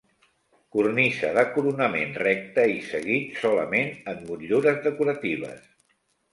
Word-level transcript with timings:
Cornisa 0.75 1.29
de 1.39 1.43
coronament 1.57 2.17
recte 2.23 2.65
i 2.77 2.81
seguit, 2.89 3.37
solament 3.45 3.95
amb 4.15 4.27
motllures 4.33 4.85
decoratives. 4.91 5.65